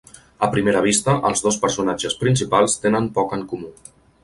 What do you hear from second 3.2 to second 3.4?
poc